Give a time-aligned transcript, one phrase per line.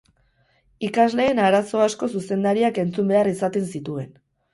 [0.87, 4.09] Ikasleen arazo asko zuzendariak entzun behar izaten zituen.